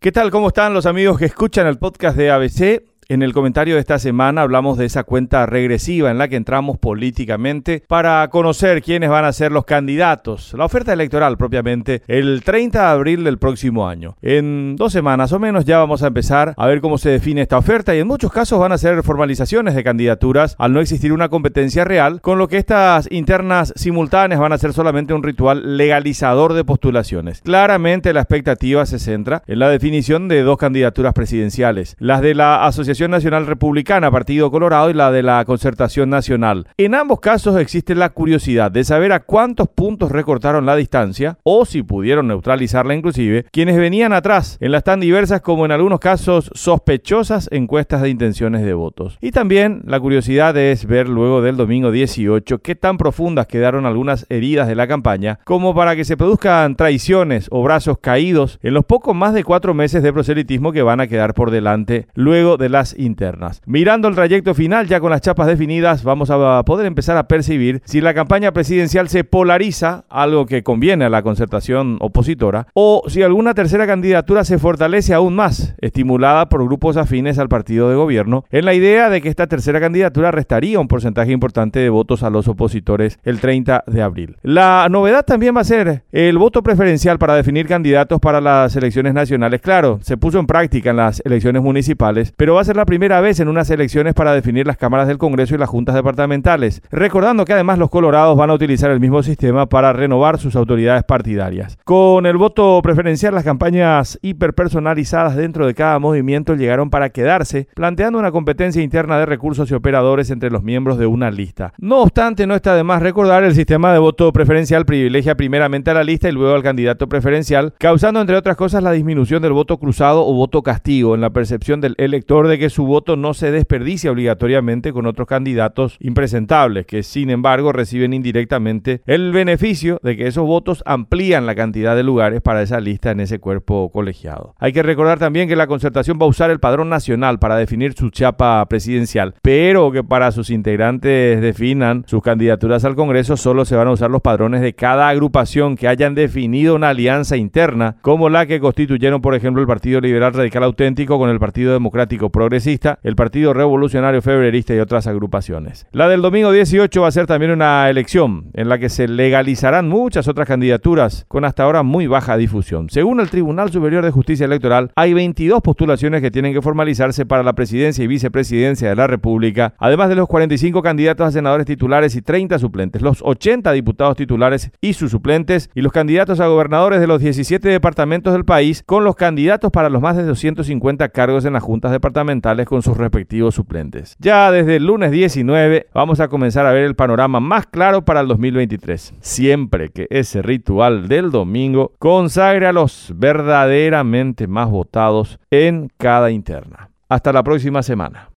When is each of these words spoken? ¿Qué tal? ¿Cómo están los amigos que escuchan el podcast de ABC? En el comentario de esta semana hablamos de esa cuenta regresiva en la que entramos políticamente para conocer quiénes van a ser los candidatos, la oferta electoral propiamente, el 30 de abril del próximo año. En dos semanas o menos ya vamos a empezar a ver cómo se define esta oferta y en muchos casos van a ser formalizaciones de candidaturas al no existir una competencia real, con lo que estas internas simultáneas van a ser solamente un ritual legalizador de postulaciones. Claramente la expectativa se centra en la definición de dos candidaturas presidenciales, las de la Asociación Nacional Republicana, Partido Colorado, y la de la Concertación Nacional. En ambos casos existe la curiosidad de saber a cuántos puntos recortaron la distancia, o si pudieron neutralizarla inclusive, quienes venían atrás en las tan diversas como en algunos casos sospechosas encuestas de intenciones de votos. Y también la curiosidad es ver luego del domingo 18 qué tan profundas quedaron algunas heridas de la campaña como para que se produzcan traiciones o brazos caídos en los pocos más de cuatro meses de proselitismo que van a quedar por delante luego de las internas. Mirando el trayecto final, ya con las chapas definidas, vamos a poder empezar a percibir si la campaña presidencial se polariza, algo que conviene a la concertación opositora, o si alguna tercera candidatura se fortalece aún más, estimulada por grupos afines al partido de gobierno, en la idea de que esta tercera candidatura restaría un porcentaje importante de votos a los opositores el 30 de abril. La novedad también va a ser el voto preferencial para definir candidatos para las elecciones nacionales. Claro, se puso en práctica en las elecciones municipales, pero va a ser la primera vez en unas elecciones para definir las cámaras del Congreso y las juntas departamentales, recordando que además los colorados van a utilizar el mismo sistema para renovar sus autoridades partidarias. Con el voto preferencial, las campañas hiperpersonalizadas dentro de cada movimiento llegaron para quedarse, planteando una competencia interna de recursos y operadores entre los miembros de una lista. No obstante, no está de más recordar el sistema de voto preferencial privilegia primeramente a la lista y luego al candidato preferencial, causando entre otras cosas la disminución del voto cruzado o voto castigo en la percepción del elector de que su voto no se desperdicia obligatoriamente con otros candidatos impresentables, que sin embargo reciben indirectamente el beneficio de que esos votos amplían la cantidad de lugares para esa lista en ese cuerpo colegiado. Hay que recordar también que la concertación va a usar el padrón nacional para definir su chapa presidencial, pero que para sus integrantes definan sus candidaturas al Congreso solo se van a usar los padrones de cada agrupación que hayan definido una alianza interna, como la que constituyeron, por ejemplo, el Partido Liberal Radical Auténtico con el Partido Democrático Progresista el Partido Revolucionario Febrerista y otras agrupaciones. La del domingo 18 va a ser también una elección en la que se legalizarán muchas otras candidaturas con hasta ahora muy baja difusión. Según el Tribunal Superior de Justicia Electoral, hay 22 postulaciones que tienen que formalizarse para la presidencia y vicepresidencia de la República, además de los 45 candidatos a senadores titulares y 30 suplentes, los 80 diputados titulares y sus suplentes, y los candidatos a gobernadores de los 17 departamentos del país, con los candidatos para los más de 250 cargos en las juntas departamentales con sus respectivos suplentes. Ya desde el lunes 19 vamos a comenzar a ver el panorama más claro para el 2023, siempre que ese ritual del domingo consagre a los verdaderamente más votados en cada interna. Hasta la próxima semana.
¿Qué 0.00 0.12
tal? 0.12 0.30
¿Cómo 0.30 0.46
están 0.46 0.74
los 0.74 0.86
amigos 0.86 1.18
que 1.18 1.24
escuchan 1.24 1.66
el 1.66 1.76
podcast 1.76 2.16
de 2.16 2.30
ABC? 2.30 2.87
En 3.10 3.22
el 3.22 3.32
comentario 3.32 3.76
de 3.76 3.80
esta 3.80 3.98
semana 3.98 4.42
hablamos 4.42 4.76
de 4.76 4.84
esa 4.84 5.02
cuenta 5.02 5.46
regresiva 5.46 6.10
en 6.10 6.18
la 6.18 6.28
que 6.28 6.36
entramos 6.36 6.76
políticamente 6.76 7.82
para 7.88 8.28
conocer 8.28 8.82
quiénes 8.82 9.08
van 9.08 9.24
a 9.24 9.32
ser 9.32 9.50
los 9.50 9.64
candidatos, 9.64 10.52
la 10.52 10.66
oferta 10.66 10.92
electoral 10.92 11.38
propiamente, 11.38 12.02
el 12.06 12.42
30 12.44 12.78
de 12.78 12.86
abril 12.86 13.24
del 13.24 13.38
próximo 13.38 13.88
año. 13.88 14.18
En 14.20 14.76
dos 14.76 14.92
semanas 14.92 15.32
o 15.32 15.38
menos 15.38 15.64
ya 15.64 15.78
vamos 15.78 16.02
a 16.02 16.08
empezar 16.08 16.52
a 16.54 16.66
ver 16.66 16.82
cómo 16.82 16.98
se 16.98 17.08
define 17.08 17.40
esta 17.40 17.56
oferta 17.56 17.96
y 17.96 18.00
en 18.00 18.06
muchos 18.06 18.30
casos 18.30 18.60
van 18.60 18.72
a 18.72 18.78
ser 18.78 19.02
formalizaciones 19.02 19.74
de 19.74 19.84
candidaturas 19.84 20.54
al 20.58 20.74
no 20.74 20.82
existir 20.82 21.14
una 21.14 21.30
competencia 21.30 21.84
real, 21.84 22.20
con 22.20 22.36
lo 22.36 22.46
que 22.46 22.58
estas 22.58 23.10
internas 23.10 23.72
simultáneas 23.74 24.38
van 24.38 24.52
a 24.52 24.58
ser 24.58 24.74
solamente 24.74 25.14
un 25.14 25.22
ritual 25.22 25.78
legalizador 25.78 26.52
de 26.52 26.64
postulaciones. 26.64 27.40
Claramente 27.40 28.12
la 28.12 28.20
expectativa 28.20 28.84
se 28.84 28.98
centra 28.98 29.44
en 29.46 29.60
la 29.60 29.70
definición 29.70 30.28
de 30.28 30.42
dos 30.42 30.58
candidaturas 30.58 31.14
presidenciales, 31.14 31.96
las 31.98 32.20
de 32.20 32.34
la 32.34 32.66
Asociación 32.66 32.97
Nacional 33.06 33.46
Republicana, 33.46 34.10
Partido 34.10 34.50
Colorado, 34.50 34.90
y 34.90 34.94
la 34.94 35.12
de 35.12 35.22
la 35.22 35.44
Concertación 35.44 36.10
Nacional. 36.10 36.66
En 36.76 36.94
ambos 36.94 37.20
casos 37.20 37.60
existe 37.60 37.94
la 37.94 38.10
curiosidad 38.10 38.72
de 38.72 38.82
saber 38.82 39.12
a 39.12 39.20
cuántos 39.20 39.68
puntos 39.68 40.10
recortaron 40.10 40.66
la 40.66 40.74
distancia, 40.74 41.38
o 41.44 41.64
si 41.64 41.82
pudieron 41.82 42.26
neutralizarla 42.26 42.94
inclusive, 42.94 43.44
quienes 43.52 43.76
venían 43.76 44.12
atrás 44.12 44.56
en 44.60 44.72
las 44.72 44.82
tan 44.82 44.98
diversas 44.98 45.40
como 45.40 45.64
en 45.64 45.72
algunos 45.72 46.00
casos 46.00 46.50
sospechosas 46.54 47.48
encuestas 47.52 48.02
de 48.02 48.08
intenciones 48.08 48.64
de 48.64 48.74
votos. 48.74 49.18
Y 49.20 49.30
también 49.30 49.82
la 49.84 50.00
curiosidad 50.00 50.56
es 50.56 50.86
ver 50.86 51.08
luego 51.08 51.42
del 51.42 51.56
domingo 51.56 51.90
18 51.90 52.58
qué 52.58 52.74
tan 52.74 52.96
profundas 52.96 53.46
quedaron 53.46 53.86
algunas 53.86 54.26
heridas 54.28 54.68
de 54.68 54.74
la 54.74 54.88
campaña 54.88 55.38
como 55.44 55.74
para 55.74 55.96
que 55.96 56.04
se 56.04 56.16
produzcan 56.16 56.76
traiciones 56.76 57.48
o 57.50 57.62
brazos 57.62 57.98
caídos 57.98 58.58
en 58.62 58.74
los 58.74 58.84
pocos 58.84 59.14
más 59.14 59.34
de 59.34 59.44
cuatro 59.44 59.74
meses 59.74 60.02
de 60.02 60.12
proselitismo 60.12 60.72
que 60.72 60.82
van 60.82 61.00
a 61.00 61.06
quedar 61.06 61.34
por 61.34 61.50
delante 61.50 62.06
luego 62.14 62.56
de 62.56 62.68
las 62.68 62.87
internas. 62.96 63.60
Mirando 63.66 64.08
el 64.08 64.14
trayecto 64.14 64.54
final, 64.54 64.86
ya 64.86 65.00
con 65.00 65.10
las 65.10 65.20
chapas 65.20 65.46
definidas, 65.46 66.04
vamos 66.04 66.30
a 66.30 66.62
poder 66.64 66.86
empezar 66.86 67.16
a 67.16 67.28
percibir 67.28 67.82
si 67.84 68.00
la 68.00 68.14
campaña 68.14 68.52
presidencial 68.52 69.08
se 69.08 69.24
polariza, 69.24 70.04
algo 70.08 70.46
que 70.46 70.62
conviene 70.62 71.04
a 71.04 71.10
la 71.10 71.22
concertación 71.22 71.98
opositora, 72.00 72.68
o 72.74 73.02
si 73.08 73.22
alguna 73.22 73.54
tercera 73.54 73.86
candidatura 73.86 74.44
se 74.44 74.58
fortalece 74.58 75.14
aún 75.14 75.34
más, 75.34 75.74
estimulada 75.80 76.48
por 76.48 76.64
grupos 76.64 76.96
afines 76.96 77.38
al 77.38 77.48
partido 77.48 77.90
de 77.90 77.96
gobierno, 77.96 78.44
en 78.50 78.64
la 78.64 78.74
idea 78.74 79.10
de 79.10 79.20
que 79.20 79.28
esta 79.28 79.46
tercera 79.46 79.80
candidatura 79.80 80.30
restaría 80.30 80.80
un 80.80 80.88
porcentaje 80.88 81.32
importante 81.32 81.80
de 81.80 81.90
votos 81.90 82.22
a 82.22 82.30
los 82.30 82.48
opositores 82.48 83.18
el 83.24 83.40
30 83.40 83.84
de 83.86 84.02
abril. 84.02 84.36
La 84.42 84.88
novedad 84.90 85.24
también 85.24 85.56
va 85.56 85.60
a 85.60 85.64
ser 85.64 86.04
el 86.12 86.38
voto 86.38 86.62
preferencial 86.62 87.18
para 87.18 87.34
definir 87.34 87.66
candidatos 87.66 88.20
para 88.20 88.40
las 88.40 88.74
elecciones 88.76 89.14
nacionales. 89.14 89.60
Claro, 89.60 89.98
se 90.02 90.16
puso 90.16 90.38
en 90.38 90.46
práctica 90.46 90.90
en 90.90 90.96
las 90.96 91.22
elecciones 91.24 91.62
municipales, 91.62 92.32
pero 92.36 92.54
va 92.54 92.62
a 92.62 92.64
ser 92.64 92.76
la 92.78 92.86
primera 92.86 93.20
vez 93.20 93.40
en 93.40 93.48
unas 93.48 93.68
elecciones 93.70 94.14
para 94.14 94.32
definir 94.32 94.66
las 94.66 94.76
cámaras 94.76 95.08
del 95.08 95.18
Congreso 95.18 95.54
y 95.54 95.58
las 95.58 95.68
juntas 95.68 95.96
departamentales, 95.96 96.80
recordando 96.90 97.44
que 97.44 97.52
además 97.52 97.78
los 97.78 97.90
colorados 97.90 98.36
van 98.36 98.50
a 98.50 98.54
utilizar 98.54 98.90
el 98.90 99.00
mismo 99.00 99.22
sistema 99.22 99.66
para 99.66 99.92
renovar 99.92 100.38
sus 100.38 100.54
autoridades 100.54 101.02
partidarias. 101.02 101.76
Con 101.84 102.24
el 102.24 102.36
voto 102.36 102.80
preferencial, 102.82 103.34
las 103.34 103.42
campañas 103.42 104.18
hiperpersonalizadas 104.22 105.34
dentro 105.34 105.66
de 105.66 105.74
cada 105.74 105.98
movimiento 105.98 106.54
llegaron 106.54 106.88
para 106.88 107.10
quedarse, 107.10 107.68
planteando 107.74 108.18
una 108.18 108.30
competencia 108.30 108.80
interna 108.80 109.18
de 109.18 109.26
recursos 109.26 109.68
y 109.70 109.74
operadores 109.74 110.30
entre 110.30 110.50
los 110.50 110.62
miembros 110.62 110.98
de 110.98 111.06
una 111.06 111.30
lista. 111.32 111.72
No 111.78 112.00
obstante, 112.02 112.46
no 112.46 112.54
está 112.54 112.76
de 112.76 112.84
más 112.84 113.02
recordar 113.02 113.42
el 113.42 113.54
sistema 113.54 113.92
de 113.92 113.98
voto 113.98 114.32
preferencial 114.32 114.86
privilegia 114.86 115.34
primeramente 115.34 115.90
a 115.90 115.94
la 115.94 116.04
lista 116.04 116.28
y 116.28 116.32
luego 116.32 116.54
al 116.54 116.62
candidato 116.62 117.08
preferencial, 117.08 117.74
causando 117.78 118.20
entre 118.20 118.36
otras 118.36 118.56
cosas 118.56 118.84
la 118.84 118.92
disminución 118.92 119.42
del 119.42 119.52
voto 119.52 119.78
cruzado 119.78 120.24
o 120.24 120.32
voto 120.32 120.62
castigo 120.62 121.16
en 121.16 121.20
la 121.20 121.30
percepción 121.30 121.80
del 121.80 121.96
elector 121.98 122.46
de 122.46 122.58
que 122.58 122.67
su 122.70 122.86
voto 122.86 123.16
no 123.16 123.34
se 123.34 123.50
desperdicia 123.50 124.10
obligatoriamente 124.10 124.92
con 124.92 125.06
otros 125.06 125.28
candidatos 125.28 125.96
impresentables, 126.00 126.86
que 126.86 127.02
sin 127.02 127.30
embargo 127.30 127.72
reciben 127.72 128.12
indirectamente 128.12 129.02
el 129.06 129.32
beneficio 129.32 130.00
de 130.02 130.16
que 130.16 130.26
esos 130.26 130.46
votos 130.46 130.82
amplían 130.86 131.46
la 131.46 131.54
cantidad 131.54 131.96
de 131.96 132.02
lugares 132.02 132.40
para 132.40 132.62
esa 132.62 132.80
lista 132.80 133.10
en 133.10 133.20
ese 133.20 133.38
cuerpo 133.38 133.90
colegiado. 133.90 134.54
Hay 134.58 134.72
que 134.72 134.82
recordar 134.82 135.18
también 135.18 135.48
que 135.48 135.56
la 135.56 135.66
concertación 135.66 136.18
va 136.20 136.26
a 136.26 136.28
usar 136.28 136.50
el 136.50 136.60
padrón 136.60 136.88
nacional 136.88 137.38
para 137.38 137.56
definir 137.56 137.94
su 137.94 138.10
chapa 138.10 138.64
presidencial, 138.66 139.34
pero 139.42 139.90
que 139.92 140.04
para 140.04 140.32
sus 140.32 140.50
integrantes 140.50 141.40
definan 141.40 142.04
sus 142.06 142.22
candidaturas 142.22 142.84
al 142.84 142.94
Congreso 142.94 143.36
solo 143.36 143.64
se 143.64 143.76
van 143.76 143.88
a 143.88 143.92
usar 143.92 144.10
los 144.10 144.22
padrones 144.22 144.60
de 144.60 144.74
cada 144.74 145.08
agrupación 145.08 145.76
que 145.76 145.88
hayan 145.88 146.14
definido 146.14 146.74
una 146.74 146.90
alianza 146.90 147.36
interna, 147.36 147.96
como 148.02 148.28
la 148.28 148.46
que 148.46 148.60
constituyeron, 148.60 149.20
por 149.20 149.34
ejemplo, 149.34 149.60
el 149.60 149.68
Partido 149.68 150.00
Liberal 150.00 150.34
Radical 150.34 150.64
Auténtico 150.64 151.18
con 151.18 151.30
el 151.30 151.38
Partido 151.38 151.72
Democrático 151.72 152.30
Progresista 152.30 152.57
el 153.02 153.16
Partido 153.16 153.54
Revolucionario 153.54 154.22
Febrerista 154.22 154.74
y 154.74 154.78
otras 154.78 155.06
agrupaciones. 155.06 155.86
La 155.92 156.08
del 156.08 156.22
domingo 156.22 156.50
18 156.50 157.00
va 157.00 157.08
a 157.08 157.12
ser 157.12 157.26
también 157.26 157.52
una 157.52 157.88
elección 157.88 158.50
en 158.54 158.68
la 158.68 158.78
que 158.78 158.88
se 158.88 159.08
legalizarán 159.08 159.88
muchas 159.88 160.28
otras 160.28 160.48
candidaturas 160.48 161.24
con 161.28 161.44
hasta 161.44 161.62
ahora 161.64 161.82
muy 161.82 162.06
baja 162.06 162.36
difusión. 162.36 162.90
Según 162.90 163.20
el 163.20 163.30
Tribunal 163.30 163.70
Superior 163.70 164.04
de 164.04 164.10
Justicia 164.10 164.46
Electoral, 164.46 164.90
hay 164.96 165.14
22 165.14 165.60
postulaciones 165.62 166.20
que 166.20 166.30
tienen 166.30 166.52
que 166.52 166.62
formalizarse 166.62 167.26
para 167.26 167.42
la 167.42 167.52
presidencia 167.52 168.04
y 168.04 168.06
vicepresidencia 168.06 168.88
de 168.88 168.96
la 168.96 169.06
República, 169.06 169.74
además 169.78 170.08
de 170.08 170.16
los 170.16 170.28
45 170.28 170.82
candidatos 170.82 171.26
a 171.26 171.32
senadores 171.32 171.66
titulares 171.66 172.16
y 172.16 172.22
30 172.22 172.58
suplentes, 172.58 173.02
los 173.02 173.22
80 173.22 173.72
diputados 173.72 174.16
titulares 174.16 174.70
y 174.80 174.94
sus 174.94 175.10
suplentes, 175.10 175.70
y 175.74 175.80
los 175.80 175.92
candidatos 175.92 176.40
a 176.40 176.46
gobernadores 176.46 177.00
de 177.00 177.06
los 177.06 177.20
17 177.20 177.68
departamentos 177.68 178.32
del 178.32 178.44
país, 178.44 178.82
con 178.84 179.04
los 179.04 179.16
candidatos 179.16 179.70
para 179.70 179.88
los 179.88 180.02
más 180.02 180.16
de 180.16 180.24
250 180.24 181.08
cargos 181.10 181.44
en 181.44 181.52
las 181.52 181.62
juntas 181.62 181.92
departamentales 181.92 182.37
con 182.66 182.82
sus 182.82 182.96
respectivos 182.96 183.54
suplentes. 183.54 184.16
Ya 184.18 184.50
desde 184.50 184.76
el 184.76 184.86
lunes 184.86 185.10
19 185.10 185.88
vamos 185.92 186.20
a 186.20 186.28
comenzar 186.28 186.66
a 186.66 186.72
ver 186.72 186.84
el 186.84 186.94
panorama 186.94 187.40
más 187.40 187.66
claro 187.66 188.04
para 188.04 188.20
el 188.20 188.28
2023, 188.28 189.14
siempre 189.20 189.90
que 189.90 190.06
ese 190.10 190.42
ritual 190.42 191.08
del 191.08 191.30
domingo 191.30 191.92
consagre 191.98 192.66
a 192.66 192.72
los 192.72 193.12
verdaderamente 193.16 194.46
más 194.46 194.70
votados 194.70 195.38
en 195.50 195.90
cada 195.96 196.30
interna. 196.30 196.90
Hasta 197.08 197.32
la 197.32 197.42
próxima 197.42 197.82
semana. 197.82 198.30